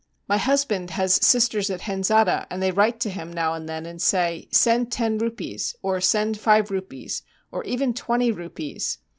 [0.27, 4.01] My husband has sisters at Henzada, and they write to him now and then, and
[4.01, 8.97] say, "Send ten rupees," or "Send five rupees," or even twenty rupees.